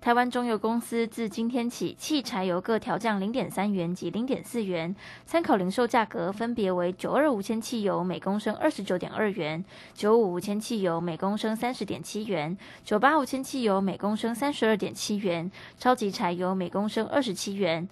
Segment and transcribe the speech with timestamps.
[0.00, 4.96] 台湾中油公司自今天起，汽柴油各调降零点三元及零点四元，
[5.26, 9.62] 参考零售价格分别为九二五千汽油每公升二十九点二元，
[9.92, 17.86] 九五五千汽油每公升三十点七元，九八五千汽油每公升三十二点七元，超级柴油每公升二十七元。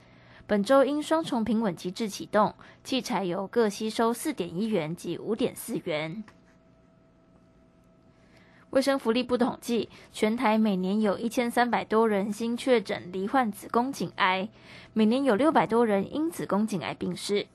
[0.47, 6.25] 本周因双重平稳机制启动，汽柴油各吸收四点一元及五点四元。
[8.71, 14.47] 卫生福利部统计，全台每年有一千三百多人新确诊罹患子宫颈癌，
[14.93, 17.47] 每年有六百多人因子宫颈癌病逝。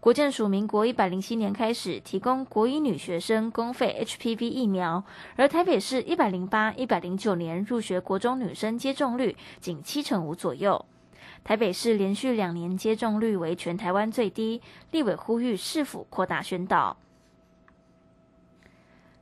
[0.00, 5.02] 国建署民国一百零七年开始提供国医女学生公费 HPV 疫苗，
[5.36, 10.84] 而台北市一百零八、一百零九年入学国中女生接种率仅七成五左右。
[11.42, 16.98] 台北市连续两年接种率为全台湾最低，立委呼吁市府扩大宣导。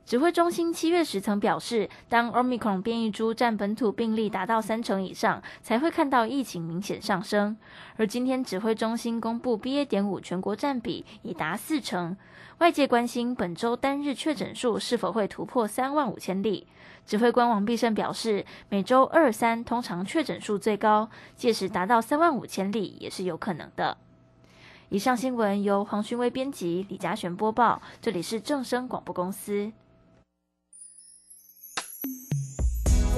[0.09, 7.55] 指挥中心七月时曾表示，当 Omicron 变异株占本土病例达到三成以上，才会看到疫情明显上升。
[7.95, 9.85] 而今天指挥中心公布 BA.
[9.85, 12.17] 点五全国占比已达四成，
[12.57, 16.65] 外界关心本周单日确诊数是否会突破三万五千例。
[17.05, 23.95] 指挥官王必胜表示，每周二三通常确诊数最高，届时达到三万五千例也是有可能的。
[24.89, 29.71] 以上新闻由黄勋威编辑，李嘉璇播报，这里是正声广播公司。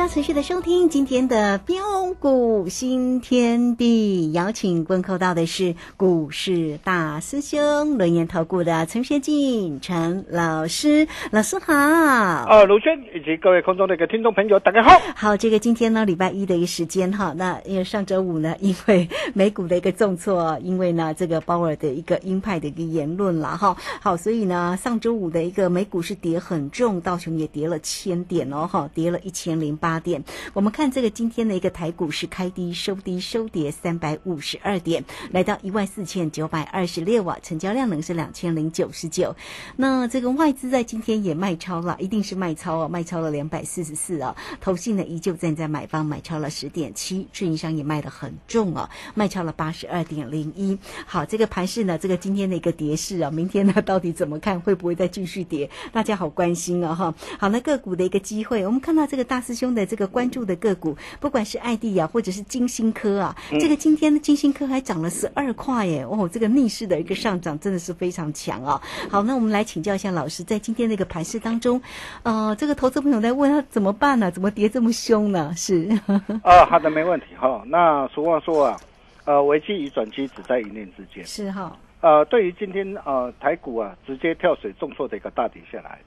[0.00, 1.76] 家持续的收听今天的标
[2.18, 11.74] 股新天地，邀请问候到的是股市大师兄轮研投顾的陈学进陈老师，老师好。
[11.74, 14.98] 啊，卢轩以及各位空中的一个听众朋友，大家好。
[15.14, 29.76] 好，这个今天呢，礼拜一的一个时间哈，那因为上周五呢，因为美股的一个重挫，因为呢这个鲍尔的一个鹰派的一个言论了哈，好，所以呢上周五的一个美股是跌很重，道琼也跌了千点哦哈，跌了一千零。
[29.80, 39.34] 八八点，我们看这个今天的一个台股是开低收低收跌三百五十二点，来到一万四千九百二十六啊，成交量呢是两千零九十九。
[39.74, 44.36] 那这个外资在今天也卖超了，一定是卖超啊，卖超了两百四十四啊。
[44.60, 50.78] 投信呢依旧站在买方，买超了十点七，运营商也卖的很重啊，卖超了八十二点零一。
[51.04, 54.60] 好，这个盘势呢，这个今天的一个跌势啊，明天呢 到底怎么看？
[54.60, 55.68] 会不会再继续跌？
[55.90, 57.12] 大家好关心啊哈。
[57.40, 59.74] 好，那个股的一个机会，我们看到这个大师兄。
[59.74, 66.04] 的这个关注的个股，不管是艾地啊，或者是金星科啊，这个今天的金星科还涨了十二块耶！
[66.04, 68.80] 哦，这个逆势的一个上涨真的是非常强啊！
[69.10, 71.80] 好，那我们来请教一下老师，在今天那个盘市当中，
[72.22, 74.30] 呃，这个投资朋友在问他怎么办呢？
[74.30, 75.52] 怎么跌这么凶呢？
[75.56, 75.88] 是
[76.42, 77.62] 啊，好的，没问题哈。
[77.66, 78.80] 那俗话说啊，
[79.24, 81.24] 呃，危机与转机只在一念之间。
[81.24, 81.76] 是哈。
[82.00, 85.98] 呃，对于今天呃台股啊，直接跳水重挫的一个大跌下来。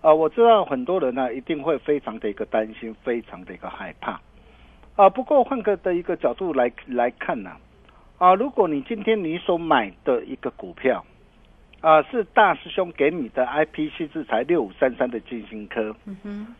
[0.00, 4.20] 啊，我知道很多人呢一定会非常的一个担心，非常的一个害怕。
[4.96, 7.52] 啊，不过换个的一个角度来来看呢，
[8.18, 11.04] 啊，如果你今天你所买的一个股票，
[11.80, 15.94] 啊，是大师兄给你的 IPC 制裁六五三三的金星科，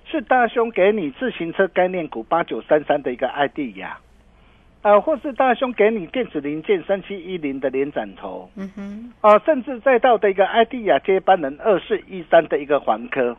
[0.04, 3.98] 是大兄给你自行车概念股八九三三的一个爱地亚，
[4.82, 13.36] 呃，或是大兄给你电子零件三七一零的连展头，嗯哼，啊、甚至再到的一个艾迪亚接班人二四一三的一个环科，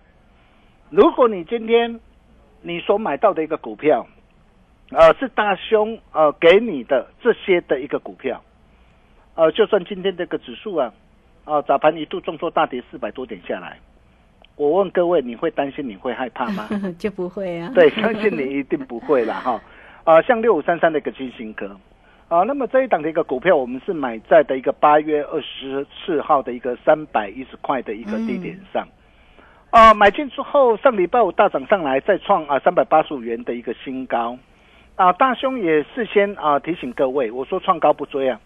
[0.92, 2.00] 如果你今天
[2.62, 4.06] 你所买到的一个股票，
[4.92, 8.40] 呃，是大兄呃给你的这些的一个股票，
[9.34, 10.94] 呃，就算今天这个指数啊，
[11.46, 13.80] 啊、早盘一度重挫大跌四百多点下来，
[14.58, 16.70] 我问各位，你会担心你会害怕吗？
[17.00, 17.72] 就不会啊。
[17.74, 19.60] 对，相信你一定不会啦哈。
[20.04, 21.78] 啊、像六五三三的一个金星科，
[22.28, 28.88] 啊，那么这一档的一个股票，我们是买在的一个八月二十四号的一个三百一十块的一个低点上，
[29.70, 34.38] 啊、买进之后，上礼拜五大涨上来，再创啊三百八十五元的一个新高，
[34.96, 38.40] 啊，大兄也事先啊提醒各位，我说创高不追啊，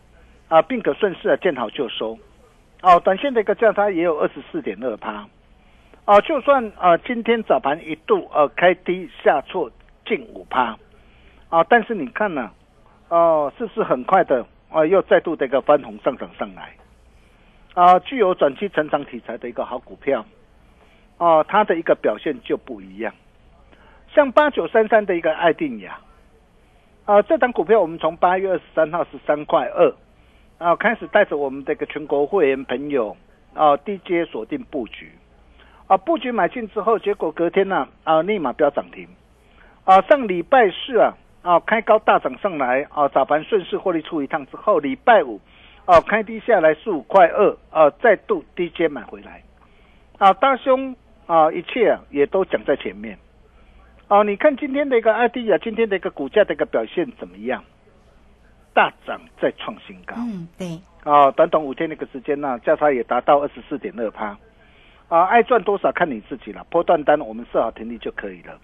[0.50, 2.18] 啊，并可顺势啊见好就收，
[2.82, 5.26] 哦、短线的一个价差也有二十四点二趴。
[6.04, 9.72] 啊，就算啊，今天早盘一度呃开低下挫
[10.06, 10.78] 近五趴，
[11.56, 12.52] 啊，但是你看呢、
[13.08, 16.74] 哦、是不是很快的啊又再度的一个翻红上涨上来？
[17.74, 20.26] 啊，具有短期成长题材的一个好股票，
[21.18, 23.14] 啊、它的一个表现就不一样。
[24.14, 25.98] 像八九三三的一个爱定雅，
[27.06, 29.96] 啊，这档股票我们从八月二十三号十三块二，
[30.58, 33.16] 啊，开始带着我们的一个全国会员朋友
[33.54, 35.10] 啊低阶锁定布局。
[35.88, 39.08] 啊，布局买进之后，结果隔天呢、啊，立马飙涨停。
[39.86, 41.14] 啊，上礼拜四啊，
[41.46, 45.40] 啊开高大涨上来，哦早盘顺势获利出一趟之后，礼拜五，
[45.86, 49.44] 哦开低下来十五块二，哦再度低阶买回来。
[50.18, 50.96] 啊，大兄
[51.28, 53.16] 啊，一切啊也都讲在前面。
[54.08, 57.64] 啊，你看今天的一个 ID 啊，今天的一个股价的一个表现怎么样？
[58.74, 60.16] 大涨再创新高。
[60.18, 64.36] 嗯，对，啊，短短五天的一个时间呢、价差也达到二十四点二趴。
[65.10, 68.60] 啊，爱赚多少看你自己了，波段单我们设好停利就可以了。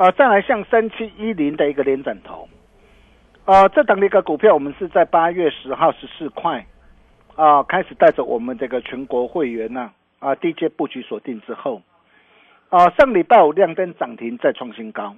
[0.00, 2.48] 啊，再来像三七一零的一个连斩头，
[3.44, 6.64] 啊，这档的一个股票我们是在八月十号十四块，
[7.36, 11.82] 啊，开始带着我们这个全国会员呢、啊，低阶布局锁定之后，
[12.70, 15.14] 啊，上礼拜五亮灯涨停再创新高，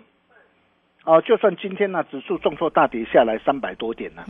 [1.04, 4.24] 啊，就算今天呢、指数重挫大跌下来三百多点呢、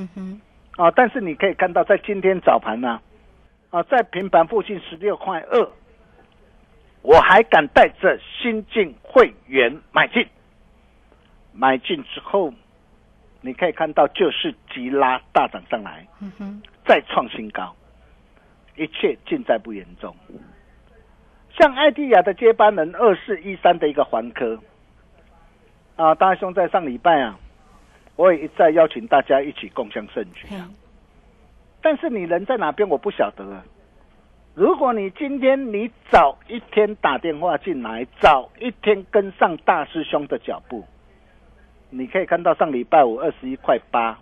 [0.77, 3.01] 啊，但是你可以看到，在今天早盘呢、
[3.71, 5.69] 啊，在平盘附近十六块二，
[7.01, 10.27] 我还敢带着新进会员买进，
[11.53, 12.53] 买进之后，
[13.41, 16.07] 你可以看到就是急拉大涨上来，
[16.87, 17.75] 再创新高，
[18.77, 20.15] 一切尽在不言中。
[21.59, 24.59] 像艾迪亚的接班人二四一三的一个环科，
[25.97, 27.39] 啊，大兄在上礼拜啊，
[28.17, 30.47] 我也一再邀请大家一起共享盛举。
[30.49, 30.57] 嘿，
[31.83, 33.63] 但是你人在哪边，我不晓得啊。
[34.55, 40.85] 如果你今天你早一天打电话进来，早一天跟上大师兄的脚步，
[41.95, 44.19] 你可以看到上礼拜五二十一块八，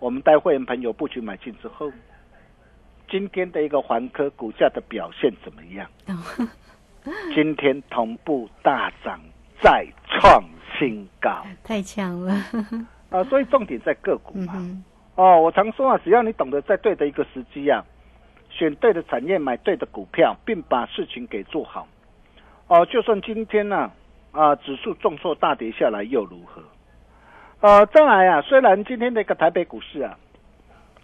[0.00, 1.92] 我们带会员朋友布局买进之后，
[3.08, 5.88] 今天的一个环科股价的表现怎么样？
[6.08, 6.18] 哦，
[7.32, 9.20] 今天同步大涨，
[9.60, 10.42] 再创
[10.76, 12.34] 新高 太强了，
[13.10, 13.22] 啊！
[13.24, 14.54] 所以重点在个股嘛。
[14.56, 14.82] 嗯，
[15.14, 17.84] 哦，我常说啊，只要你懂得在对的一个时机啊，
[18.50, 21.86] 选对的产业，买对的股票，并把事情给做好，
[22.66, 23.92] 哦，就算今天呢
[24.32, 26.60] 啊指数重挫大跌下来又如何？
[27.62, 30.18] 呃，再来啊，虽然今天的一个台北股市啊，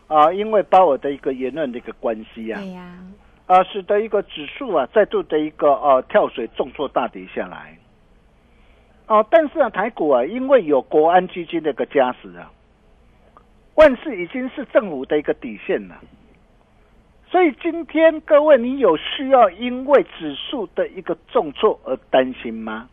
[0.09, 2.99] 啊，因为鲍尔的一个言论的一个关系啊，对呀，
[3.47, 7.79] 啊，使得一个指数啊再度的一个呃跳水重挫大跌下来。
[9.07, 12.51] 哦、但是啊，台股啊，因为有国安基金的一个加持啊，
[13.77, 15.95] 万事已经是政府的一个底线了。
[17.31, 22.89] 所以今天各位，你有需要因为指数的一个重挫而担心吗？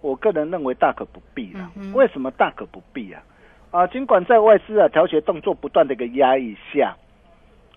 [0.00, 1.70] 我个人认为大可不必了。
[1.76, 3.22] 嗯为什么大可不必啊？
[3.70, 6.96] 啊，尽管在外资啊调节动作不断的一个压抑下，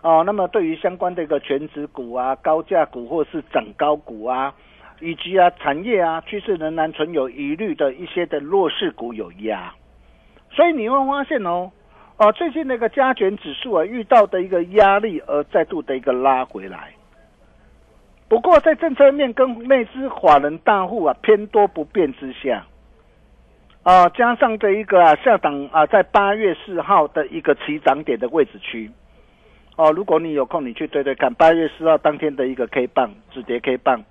[0.01, 4.53] 哦、那么对于相关的一个全指股啊、高价股或是涨高股啊，
[4.99, 9.73] 以及啊产业啊趋势仍然存有疑虑的一些的弱势股有压，
[10.51, 11.71] 所以你会发现哦，
[12.17, 16.93] 哦、最近那个加权指数啊遇到的一个压力而再度的一个拉回来。
[18.33, 22.65] 不过在政策面跟内资法人大户啊偏多不变之下，
[23.83, 28.89] 啊、加上这一个啊下档啊在八月四号的一个起涨点的位置区，
[29.75, 34.03] 哦，如果你有空你去对对看，八月四号当天的一个 K 棒止跌 K 棒，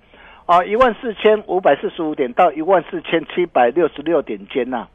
[0.45, 4.87] 啊一万四千五百四十五点到一万四千七百六十六点间呐、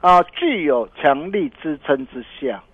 [0.00, 2.64] 啊，具有强力支撑之下，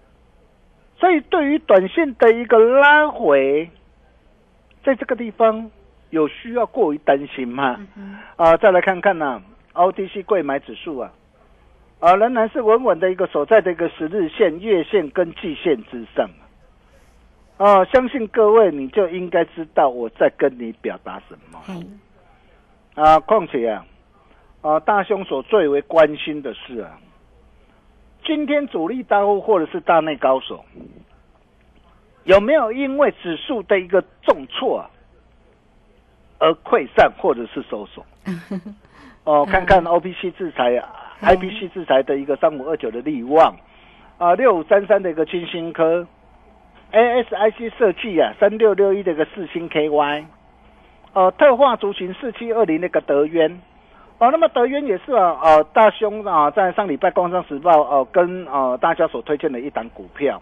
[1.00, 3.68] 所以对于短线的一个拉回，
[4.84, 5.68] 在这个地方
[6.10, 7.78] 有需要过于担心吗？
[8.36, 9.42] 啊，再来看看呢、
[9.74, 11.12] OTC 贵买指数啊，
[12.00, 16.28] 啊，仍然是稳稳的一个所在的一个十日线、月线跟季线之上。
[17.56, 21.60] 啊，相信各位你就应该知道我在跟你表达什么。
[22.94, 23.84] 啊，况且啊，
[24.62, 26.98] 啊，大兄所最为关心的是啊，
[28.24, 30.64] 今天主力大户或者是大内高手，
[32.24, 34.90] 有没有因为指数的一个重挫啊，
[36.40, 38.04] 而溃散或者是收缩？
[39.24, 40.88] 哦，看看 O P C 制裁啊。
[41.22, 43.54] I P C 制裁的一个三五二九的利旺，
[44.16, 46.06] 啊六五三三的一个金星科
[46.92, 50.26] ，A S I C 设计啊三六六一的一个四星 K Y，
[51.12, 53.60] 呃特化族群四七二零那个德渊，
[54.16, 60.40] 哦那么德渊也是啊呃大兄啊在上礼拜工商时报哦跟呃大家所推荐的一档股票，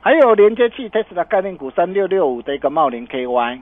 [0.00, 3.60] 还有连接器 Tesla 概念股三六六五的一个茂林 K Y，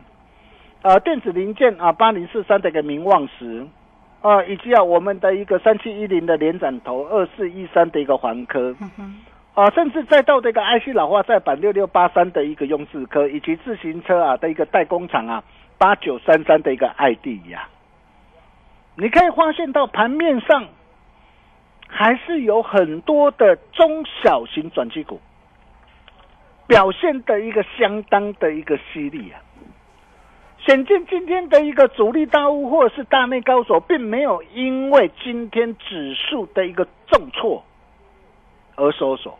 [0.82, 3.66] 呃电子零件啊八零四三的一个明旺石。
[4.22, 8.72] 啊，以及啊，我们的一个三七一零的连展头，二四一三的一个环科，
[9.52, 15.42] 啊，甚至再到这个 IC 老化再版六六八三的一个雍智科，以及自行车啊的一个代工厂啊
[15.76, 17.66] 八九三三的一个艾地呀，
[18.94, 20.68] 你可以发现到盘面上
[21.88, 25.20] 还是有很多的中小型转机股
[26.68, 29.42] 表现的一个相当的一个犀利啊。
[30.64, 37.64] 显见今天的一个主力大户或者是大内高手，并没有因为今天指数的一个重挫
[38.76, 39.36] 而收手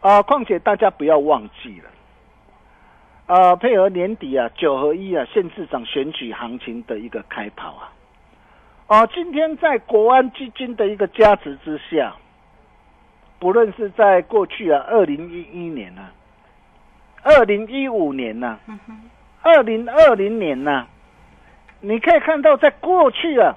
[0.00, 0.20] 啊！
[0.20, 7.92] 况且大家不要忘记了啊，配合年底啊九合一啊县市长选举行情的一个开跑啊
[8.88, 9.06] 啊！
[9.06, 12.14] 今天在国安基金的一个加持之下，
[13.38, 16.08] 不论是在过去啊二零一一年呢，
[17.22, 18.58] 二零一五年呢。
[19.46, 20.88] 二零二零年呢，
[21.80, 23.56] 你可以看到，在过去啊，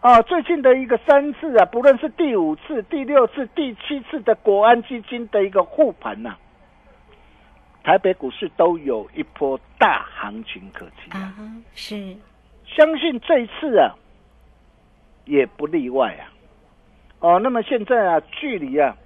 [0.00, 6.34] 啊，最近的一个三次啊，不论是第五次、第六次、第七次的国安基金的一个护盘呐，
[7.84, 11.32] 台北股市都有一波大行情可期啊。
[11.74, 12.16] 是，
[12.66, 13.94] 相信这一次啊，
[15.26, 16.26] 也不例外啊。
[17.20, 18.96] 哦，那么现在啊，距离啊，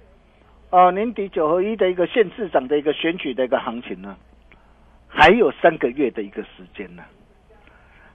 [0.71, 4.17] 啊年底九合一的一个县市长的一个选举的一个行情呢？
[5.11, 7.03] 还有三个月的一个时间呢，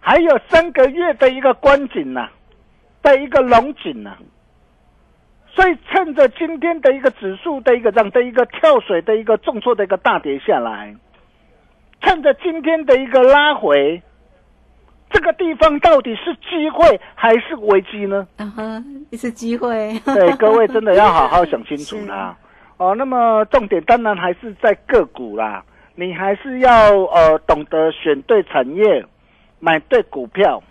[0.00, 2.28] 还有三个月的一个观景呢，
[3.02, 4.16] 的一个龙景呢，
[5.48, 10.94] 所以趁着今天的一个指数的一个这样的一个跳水的一个重挫的一个大跌下来，
[12.00, 14.00] 趁着今天的一个拉回，
[15.10, 18.26] 这个地方到底是机会还是危机呢？
[18.36, 19.92] 啊哈，是机会。
[20.04, 22.36] 对，各位真的要好好想清楚啦。
[22.78, 25.64] 哦，那么重点当然还是在个股啦。
[25.96, 26.70] 你还是要
[27.04, 29.04] 呃懂得选对产业，
[29.60, 30.62] 买对股票，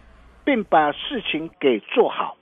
[0.44, 2.36] 并把事情给做好，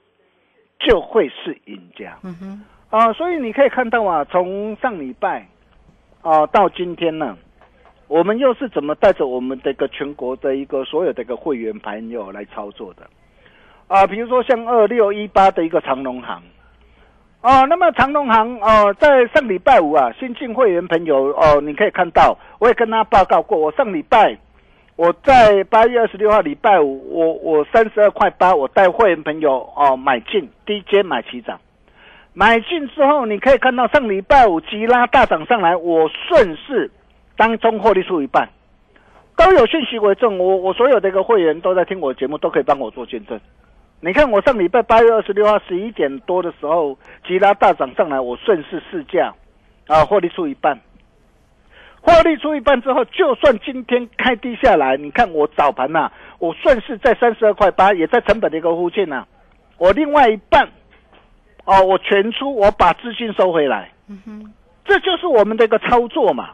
[0.80, 2.18] 就会是赢家。
[2.24, 5.48] 嗯哼，啊，所以你可以看到啊，从上礼拜
[6.22, 7.38] 啊到今天呢，
[8.08, 13.08] 我们又是怎么带着我们这个全国的一个所有的一个会员朋友来操作的？
[13.88, 16.42] 啊，比如说像二六一八的一个长隆行。
[17.42, 24.38] 哦，那么长隆行哦，在上礼拜五啊，新进会员朋友哦，你可以看到，我也跟他报告过，我上礼拜
[24.96, 31.60] 我在八月二十六号礼拜五，我我三十二块八，我带会员朋友哦买进低阶买齐涨，
[32.34, 36.92] 买进之后，你可以看到上礼拜五急拉大涨上来，我顺势
[37.36, 38.48] 当中获利出一半，
[39.36, 43.40] 都有信息为证，我我所有的一个会员都在听我节目，都可以帮我做见证。
[44.04, 49.32] 你看，我上礼拜八月二十六号十一点多的时候，吉拉大涨上来，我顺势试价，
[49.86, 50.80] 啊，获利出一半。
[52.02, 59.24] 获利出一半之后，就算今天开低下来，你看我早盘呐，我顺势在三十二块八，也在成本的一个附近呐。
[59.78, 60.68] 我另外一半，
[61.66, 63.92] 哦，我全出，我把资金收回来。
[64.08, 64.54] 嗯哼，
[64.84, 66.50] 这就是我们的一个操作嘛。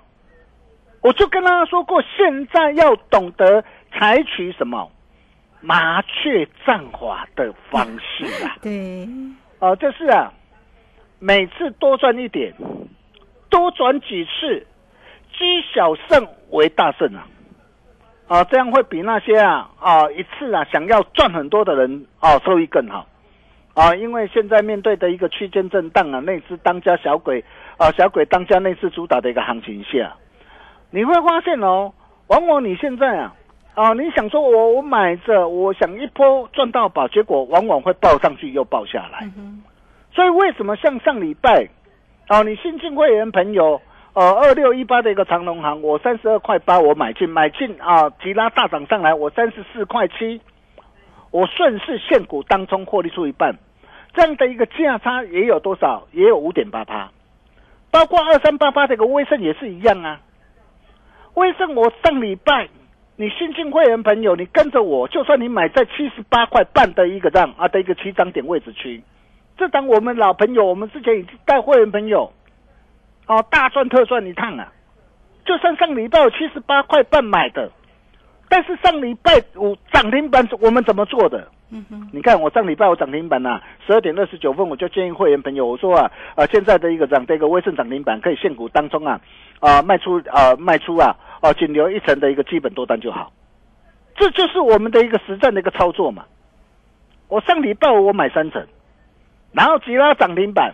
[1.01, 3.63] 我就跟大家说过，现在要懂得
[3.93, 4.91] 采取什么。
[5.61, 9.07] 麻雀战法的方式啊， 对，
[9.59, 10.31] 哦，就是啊，
[11.19, 12.53] 每次多赚一点，
[13.49, 14.65] 多转几次，
[15.33, 17.27] 积小胜为大胜啊，
[18.27, 23.07] 啊，这样会比那些啊啊一次啊想要赚很多的人啊收益更好。
[23.73, 27.43] 啊，因为现在面对的一个区间震荡啊，内资当家小鬼
[27.77, 30.15] 啊，小鬼当家内资主导的一个行情下，
[30.89, 31.93] 你会发现哦，
[32.27, 33.33] 往往你现在啊。
[33.77, 39.29] 啊，你想说我我买着，我想一波赚到宝，结果往往会爆上去又爆下来。
[40.11, 41.69] 所以为什么像上礼拜，
[42.27, 43.79] 哦，你新进会员朋友，
[44.13, 50.41] 呃，二六一八的一个长隆行，我三十二块八我买进，买进啊，急拉大涨上来，我三十四块七，
[51.29, 53.59] 我顺势现股当中获利出一半，
[54.15, 56.07] 这样的一个价差也有多少？
[56.13, 57.11] 也有五点八八，
[57.91, 60.19] 包括二三八八这个威盛也是一样啊。
[61.35, 62.67] 威盛我上礼拜，
[63.19, 69.01] 你新进会员朋友，你跟着我，就算你买在七十八块半的一个这样啊的一个起涨点位置区，
[69.57, 72.31] 这档我们老朋友，我们之前已经带会员朋友，
[73.25, 74.71] 哦大赚特赚一趟啊。
[75.45, 77.71] 就算上礼拜有七十八块半买的，
[78.49, 81.47] 但是上礼拜五涨停板我们怎么做的？
[81.71, 89.19] 嗯哼，你看我上礼拜我涨停板呐、十二点二十九分我就建议会员朋友，我说啊，啊现在的一个涨这个微盛涨停板可以现股当中啊，
[89.59, 93.31] 啊卖出啊卖出啊，哦、仅留一层的一个基本多单就好，
[94.15, 96.25] 这就是我们的一个实战的一个操作嘛。
[97.27, 98.65] 我上礼拜五我买三层，
[99.51, 100.73] 然后吉拉涨停板，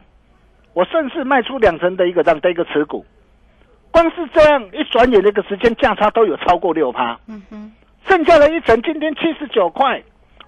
[0.73, 3.05] 我顺势卖出两成的一个这样的一个持股，
[3.91, 7.19] 光是这样一转眼的一个时间价差都有超过六趴。
[7.27, 7.71] 嗯哼，
[8.07, 10.03] 剩下的一层今天七十九块，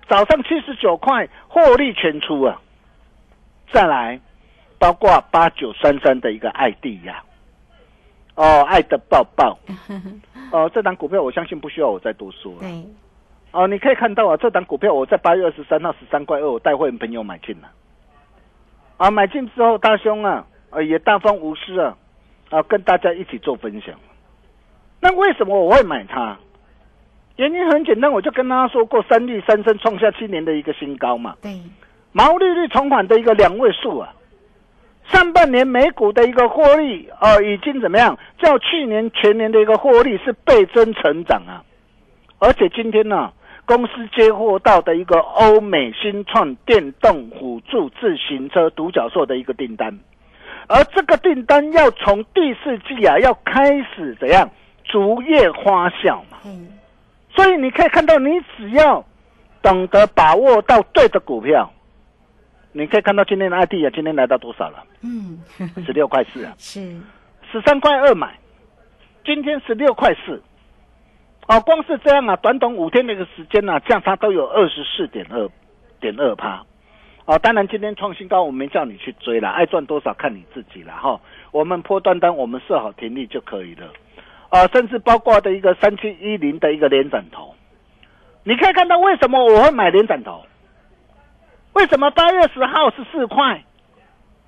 [0.08, 2.62] 早上七十九块获利全出啊！
[3.72, 4.20] 再来，
[4.78, 7.24] 包括八九三三的一个爱地呀，
[8.36, 9.58] 哦，爱的抱抱，
[10.52, 12.60] 哦，这档股票我相信不需要我再多说了。
[12.60, 12.86] 对，
[13.52, 17.70] 哦，你可以看到啊，这档股票我在八月二十三号十三块二，我带会员朋友买进了。
[18.98, 21.98] 啊，买进之后，大兄啊，呃，也大方无私啊，
[22.50, 23.96] 啊，跟大家一起做分享。
[25.00, 26.38] 那为什么我会买它？
[27.38, 31.62] 原因很简单，我就跟大家说过，三率三升创下七年的一个新高嘛，对，
[32.12, 34.14] 毛利率重返的一个两位数啊。
[35.12, 38.18] 上半年美股的一个获利，呃，已经怎么样？
[38.40, 41.64] 较去年全年的一个获利是倍增成长啊。
[42.40, 43.32] 而且今天呢、
[43.66, 49.98] 公司接获到的一个欧美新创电动辅助自行车独角兽的一个订单，
[50.68, 54.50] 而这个订单要从第四季啊，要开始怎样
[54.84, 56.38] 逐月花销嘛。
[56.44, 56.50] 嘿，
[57.36, 59.04] 所以你可以看到，你只要
[59.62, 61.72] 懂得把握到对的股票，
[62.78, 64.84] 你可以看到今天的 ID 啊，今天来到多少了？
[65.02, 65.42] 嗯，
[65.86, 66.82] 十六块四啊， 是，
[67.50, 68.38] 十三块二买，
[69.24, 70.44] 今天十六块四。
[71.48, 75.50] 哦，光是这样啊，短短五天的一个时间呢、啊，价差都有二十四点二
[76.02, 76.66] 点二趴。
[77.24, 81.18] 哦，当然今天创新高，我没叫你去追了，爱赚多少看你自己了哈。
[81.52, 83.88] 我们破单单，我们设好停利就可以了。
[84.50, 87.56] 啊，甚至包括的一个三七一零的一个连斩头，
[88.44, 90.44] 你可以看到为什么我会买连斩头？
[91.76, 93.64] 为什么八月十号是四块？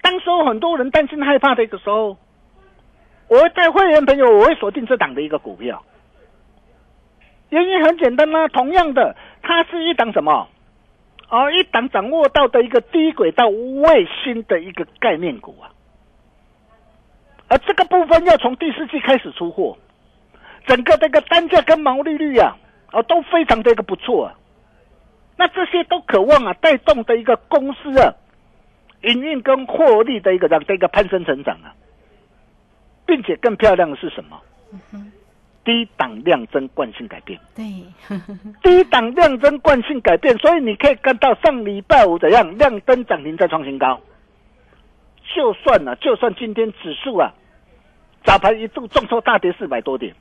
[0.02, 2.18] 当时候很多人担心害怕的一个时候，
[3.28, 5.84] 我会带会员朋友，我会锁定这档的一个股票。
[7.50, 10.48] 原因很简单啦、同样的，它是一档什么？
[11.30, 15.68] 哦，一档掌握到的一个低轨道卫星的一个概念股啊。
[17.50, 19.78] 而这个部分要从第四季开始出货，
[20.66, 22.56] 整个这个单价跟毛利率啊，
[22.94, 24.34] 哦都非常的一个不错啊。
[25.38, 28.14] 那这些都渴望啊带动的一个公司啊，
[29.04, 31.74] 营运跟获利的一个这样的一个攀升成长啊，
[33.06, 34.42] 并且更漂亮的是什么？
[35.64, 37.38] 低档量增惯性改变。
[37.54, 37.66] 对，
[38.64, 44.00] 低档量增惯性改变，所以你可以看到上礼拜五怎样亮灯涨停再创新高。
[45.36, 47.34] 就算呢、就算今天指数啊
[48.24, 50.16] 早盘一度重挫大跌四百多点，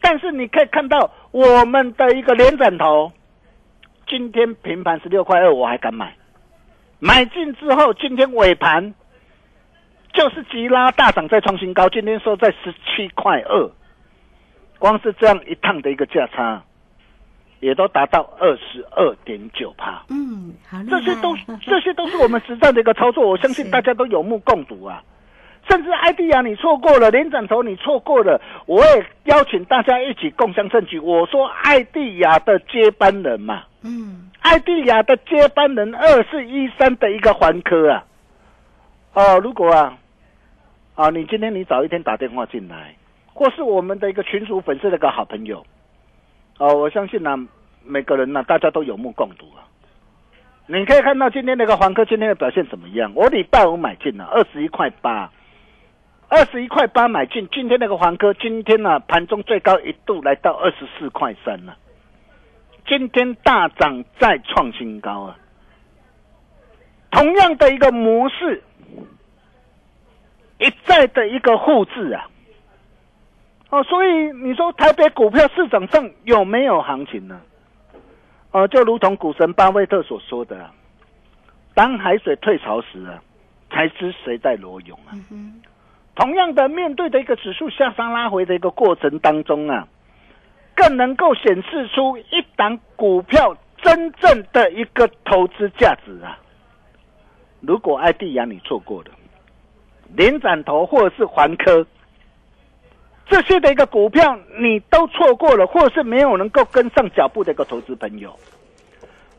[0.00, 3.12] 但是你可以看到我们的一个连斩头，
[4.12, 6.14] 今天平盘十六块二，我还敢买，
[6.98, 8.92] 买进之后今天尾盘
[10.12, 13.70] 就是急拉大涨再创新高，今天收在十七块二。
[14.78, 16.62] 光是这样一趟的一个价差，
[17.60, 20.04] 也都达到二十二点九趴。
[20.10, 25.02] 嗯，好，这些都这些都是我们实战的一个操作， 我相信大家都有目共睹啊。
[25.70, 30.98] 甚至 ID 啊，你错过了连斩头，你错过了，我也邀请大家一起共襄盛举。
[30.98, 38.04] 我说艾迪亚的接班人嘛，嗯，艾迪亚的接班人二四一三的一个环科啊，
[39.14, 39.98] 哦，如果啊，
[40.94, 42.94] 啊，你今天你早一天打电话进来，
[43.32, 45.66] 或是我们的一个群主粉丝的一个好朋友，
[46.58, 47.36] 哦，我相信呢、
[47.84, 49.66] 每个人呢、大家都有目共睹啊。
[50.66, 53.12] 你可以看到今天那个环科今天的表现怎么样？
[53.16, 55.28] 我礼拜五买进了二十一块八，
[56.28, 57.48] 二十一块八买进。
[57.52, 61.76] 今天那个环科今天呢、盘中最高一度来到二十四块三了，
[62.86, 65.38] 今天大涨再创新高啊！
[67.10, 68.62] 同样的一个模式，
[70.58, 72.28] 一再的一个复制啊！
[73.70, 77.40] 哦，所以你说台北股票市场上有没有行情呢？
[78.50, 80.70] 哦，就如同股神巴菲特所说的、啊，
[81.74, 83.22] 当海水退潮时啊，
[83.70, 85.16] 才知谁在裸泳啊。
[86.14, 89.88] 同样的，面对的一个指数下方拉回的一个过程当中啊，
[90.74, 96.38] 更能够显示出一档股票真正的一个投资价值啊。
[97.60, 99.10] 如果爱地亚你错过了，
[100.14, 101.86] 连展投或者是环科
[103.26, 108.36] 这些的一个股票你都错过了，或者是没有能够跟上脚步的一个投资朋友，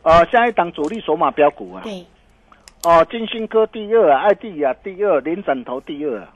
[0.04, 2.06] 呃，下一档主力索马标股啊，对，
[2.84, 6.28] 哦，金星科第二，爱地亚第二，连展投第二，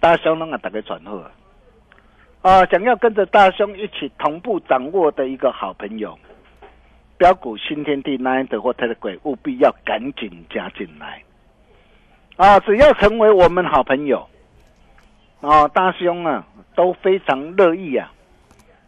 [0.00, 1.30] 大家相当啊大家转好啊，
[2.42, 6.18] 啊，想要跟着大兄一起同步掌握的一个好朋友。
[7.16, 11.22] 标股新天地、奈德或特的鬼，务必要赶紧加进来
[12.34, 12.58] 啊！
[12.58, 14.28] 只要成为我们好朋友
[15.40, 18.12] 啊，大兄啊都非常乐意啊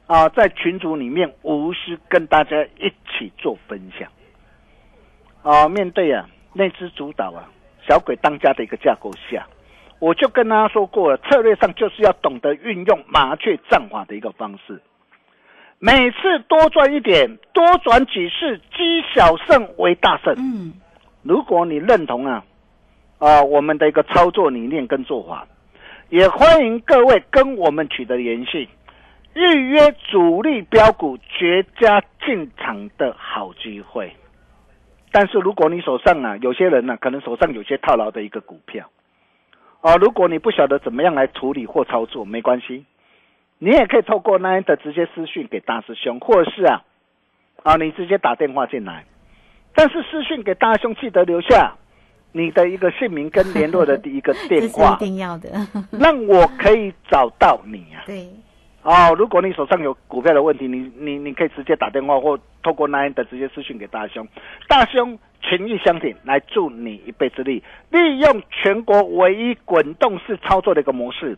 [0.08, 4.10] 啊，在群组里面无私跟大家一起做分享
[5.44, 5.68] 啊。
[5.68, 7.46] 面对啊那只主导啊
[7.86, 9.46] 小鬼当家的一个架构下，
[10.04, 14.82] 我就跟大家说过了，策略上就是要懂得运用麻雀战法的一个方式。
[15.78, 20.34] 每次多赚一点，多转几次，积小胜为大胜。
[20.36, 20.74] 嗯，
[21.22, 22.44] 如果你认同啊，
[23.18, 25.48] 啊我们的一个操作理念跟做法，
[26.10, 28.68] 也欢迎各位跟我们取得联系，
[29.32, 34.12] 预约主力标股绝佳进场的好机会。
[35.10, 38.90] 但是如果你手上啊，有些人呢、可能手上有些套牢的一个股票，
[39.84, 42.86] 啊，如果你不晓得怎么样来处理或操作，没关系。
[43.58, 46.82] 你也可以透过那的直接私讯给大师兄，或者是啊，
[47.62, 49.04] 啊，你直接打电话进来。
[49.74, 51.74] 但是私讯给大师兄，记得留下
[52.32, 55.50] 你的一个姓名跟联络的 第一个电话一，定要的。
[56.00, 58.04] 让我可以找到你啊。
[58.06, 58.26] 对，
[58.82, 64.26] 哦，如果你手上有股票的问题，你你你可以直接打电话或透过那的直接私讯给大兄，
[64.66, 71.36] 大兄情义相挺，来助你一臂之力，利用全国唯一滚动式操作的一个模式，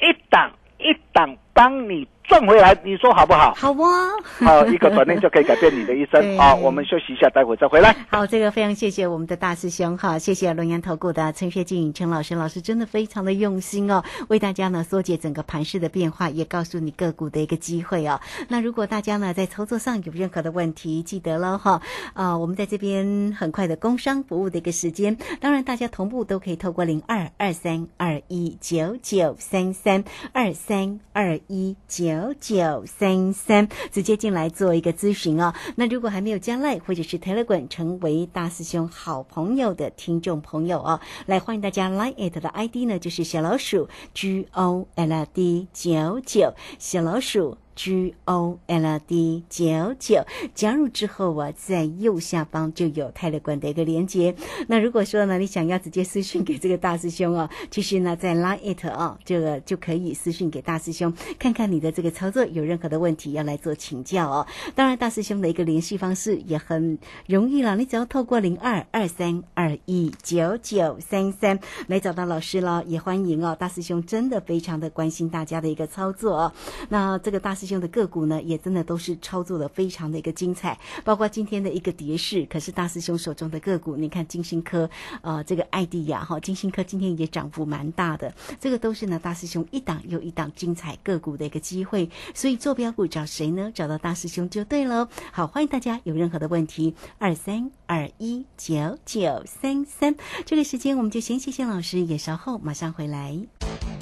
[0.00, 3.52] 一档一档帮你赚回来，你说好不好？
[3.54, 4.10] 好啊。
[4.40, 6.54] 好，一个转念就可以改变你的一生 对啊！
[6.54, 7.94] 我们休息一下，待会再回来。
[8.08, 18.20] 好，这个非常谢谢我们的大师兄哈，谢谢龙岩投顾的陈学静陈老师，老师真的非常的用心哦，为大家呢缩解整个盘势的变化，也告诉你个股的一个机会哦。
[18.48, 21.82] 那如果大家呢在操作上有任何的问题，记得了哈，
[22.14, 35.54] 啊，我们在这边很快的工商服务的一个时间，当然大家同步都可以透过零二二三二一九九三三二三二一九九九三三直接进来做一个咨询哦。
[35.76, 47.61] 那如果还没有加赖或者是 Telegram 成为大师兄好朋友的听众朋友哦，来欢迎大家 Line it 的 ID 呢就是小老鼠 G O L D 九九小老鼠。
[47.74, 54.34] G O L D 九九加入之后啊，在右下方就有泰勒管的一个连接。
[54.68, 64.46] 那如果说呢，你想要直接私讯给这个大师兄哦，其实呢，在 Line it 哦，这个就可以私讯给大师兄，看看你的这个操作有任何的问题要来做请教哦。
[64.74, 73.56] 当然，大师兄的一个联系方式也很容易了，你只要透过零二二三二一九九三三来找到老师了，也欢迎哦。
[73.58, 76.52] 大师兄真的非常的关心大家的一个操作哦。
[76.88, 93.70] 那这个大师师兄的个股呢，也真的都是操作的非常的一个精彩，包括今天的一个跌势，可是大师兄手中的个股，你看金星科，呃，这个艾迪亚哈，金星科今天也涨幅蛮大的，这个都是呢大师兄一档又一档精彩个股的一个机会，所以做标股找谁呢？
[93.72, 95.06] 找到大师兄就对喽。
[95.30, 104.01] 好，欢迎大家有任何的问题，二三二一九九三三，这个时间我们就先谢谢老师，也稍后马上回来。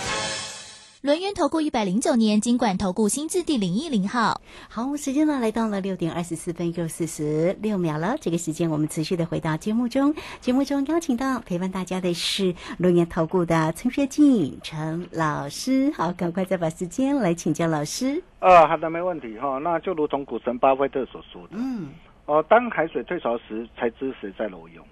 [1.01, 4.39] 轮源投顾一百零九年金管投顾新字第零一零号。
[4.69, 8.15] 好，时间呢来到了六点二十四分又四十六秒了。
[8.21, 15.91] 这个时间我们持续的回到节目中，节目中邀请到陪伴大家的是轮源投顾的陈学进陈老师。
[15.97, 18.21] 好，赶快再把时间来请教老师。
[18.37, 19.57] 呃，好的，没问题哈。
[19.57, 21.89] 那就如同股神巴菲特所说的，嗯，
[22.27, 24.85] 哦，当海水退潮时，才知谁在裸泳。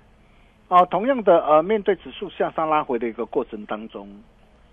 [0.70, 4.10] 哦，同样的，呃，面对指数向上拉回的一个过程当中。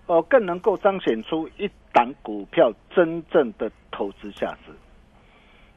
[0.07, 4.73] 哦，更能够彰显出一档股票真正的投资价值。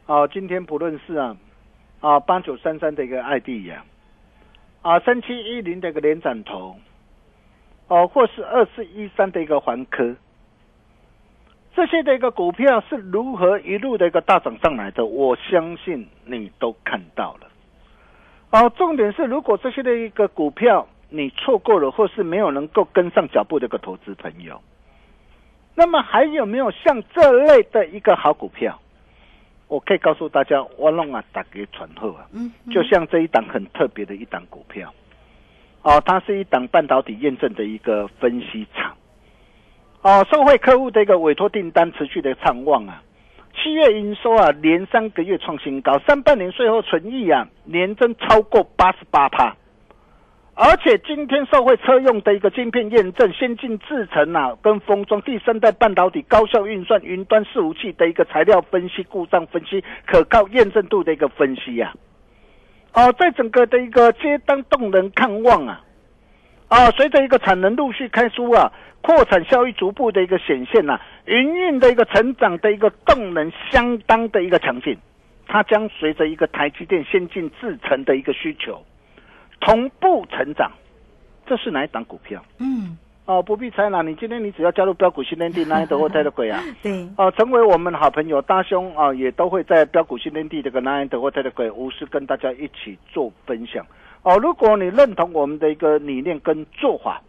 [0.06, 1.36] 哦，今天不论是啊
[2.00, 3.84] 啊八九三三的一个爱迪呀，
[4.84, 6.76] 啊三七一零的一个连展头，
[7.88, 10.16] 哦，或是二四一三的一个环科，
[11.76, 15.06] 这些的一个股票是如何一路的一个大涨上来的？
[15.06, 17.48] 我相信你都看到了。
[18.52, 20.88] 哦，重点是如果这些的一个股票。
[21.10, 24.62] 你错过了，或是没有能够跟上脚步的一个投资朋友，
[25.76, 28.80] 那么还有没有像这类的一个好股票？
[29.68, 34.92] 我可以告诉大家，我弄啊打给传后啊，嗯，就像这一档很特别的一档股票，
[35.84, 38.96] 哦，它是一档半导体验证的一个分析厂，
[40.02, 43.04] 哦，受惠客户的一个委托订单持续的畅旺啊，
[43.56, 49.56] 七月营收啊连三个月创新高，上半年税后存益啊年增超过八十八趴。
[50.62, 61.94] 而且今天社会车用的一个晶片验证、先进制程啊，跟封装第三代半导体高效运算、云端伺服器的一个材料分析、故障分析、可靠验证度的一个分析呀，
[62.94, 65.82] 哦，在整个的一个接单动能看望啊，
[66.68, 68.70] 啊，随着一个产能陆续开出啊，
[69.00, 74.98] 扩产效益逐步的一个显现呐，营运的一个成长的一个动能相当的一个强劲，
[75.48, 78.84] 它将随着一个台积电先进制程的一个需求。
[79.60, 80.72] 同步成长，
[81.46, 82.44] 这是哪一档股票？
[82.60, 86.64] 嗯，哦，不必猜了，你今天你只要加入标股新天地，那一德或泰的鬼啊？
[86.82, 93.86] 对，哦，成为我们好朋友，大兄啊，也都会在标股新天地这个那一德或泰的鬼，无私跟大家一起做分享。
[94.24, 97.22] 哦，如果你认同我们的一个理念跟做法。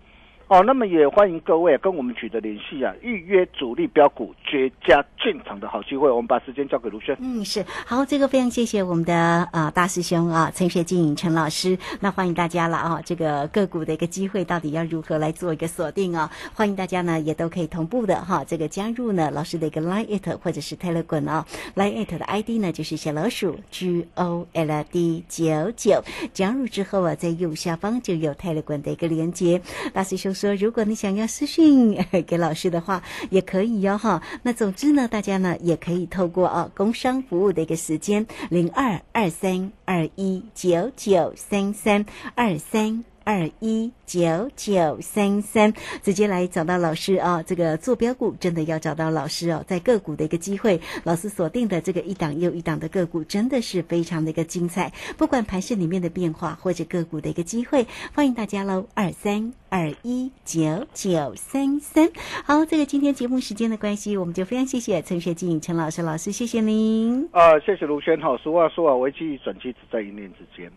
[0.51, 6.11] 哦，那么也欢迎各位跟我们取得联系啊，预约主力标股绝佳进场的好机会。
[6.11, 7.17] 我们把时间交给卢轩。
[7.21, 9.15] 嗯，是好，这个非常谢谢我们的
[9.53, 11.79] 啊大师兄啊陈学进陈老师。
[12.01, 16.29] 那欢迎大家了啊，这个个股的一个机会到底要如何来做一个锁定啊？
[16.53, 28.83] 欢迎大家呢也都可以同步的哈，这个加入呢老师的一个 Line It 或者是 Telegram 啊，Line It 的 ID 呢就是小老鼠 G O L D 九九，加入之后啊，在右下方就有 Telegram
[28.83, 30.35] 的一个连接，大师兄。
[30.41, 34.23] 说，如果你想要私讯给老师的话，也可以哟哈。
[34.43, 43.05] 那总之呢，大家呢也可以透过啊工商服务的一个时间零二二三二一九九三三二三。
[43.31, 47.41] 二一九九三三，直接来找到老师啊！
[47.45, 54.93] 这个坐标股真的要找到老师哦，在个股的一个机会，老师锁定的这个一档又一档的个股，真的是非常的一个精彩。
[55.17, 58.89] 不管盘市里面的变化，或者个股的一个机会，欢迎大家喽！
[58.95, 62.11] 二三二一九九三三。
[62.45, 67.29] 好，这个今天节目时间的关系，我们就非常谢谢陈学静陈老师老师，谢谢您。
[67.31, 68.37] 啊，谢谢卢轩好。
[68.39, 70.69] 俗话说啊，危机转机只在一念之间。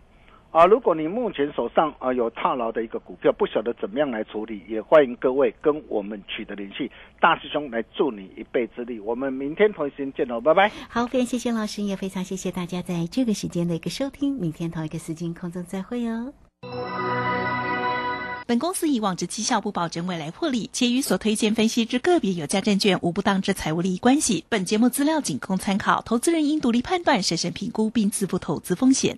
[0.53, 8.99] 啊，如果你目前手上啊有套牢的一个股票，不晓得怎么样来处理，也欢迎各位跟我们取得联系，大师兄来助你一臂之力。
[8.99, 10.71] 我们明天同一时间见喽，拜拜。
[10.87, 16.31] 好，非常谢谢老师，也非常谢谢大家在这个时间的一个收听，明天同一个时间空中再会哦。
[18.45, 24.45] 本公司以往之绩效不保证未来获利，且与所推荐分析之个别有价证券无不当之财务利益关系。
[24.49, 29.17] 本节目资料仅供参考，投资人应独立判断、审慎评估并自负投资风险。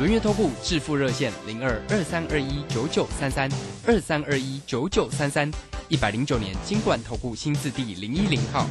[0.00, 3.50] 轮月投顾致富热线零二二三二一九九三三
[3.86, 5.50] 二三二一九九三三
[5.90, 8.66] 一百零九年金管投顾新字第零一零号。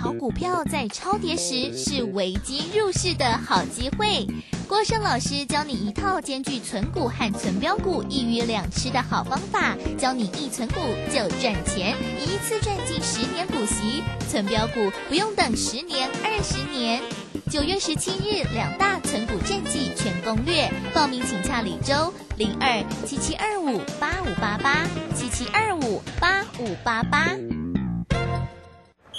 [0.00, 4.26] 好股票在超跌时是危机入市的好机会。
[4.66, 10.80] 郭胜老师教你一套兼具存股和存标股一鱼两吃的好方法，教你一存股
[11.12, 17.02] 就赚钱，一次赚进十年股息，存标股不用等十年二十年。
[17.52, 27.36] 九月十七日，两大存股战绩全攻略，报名请洽李周零二七七二五八五八八七七二五八五八八。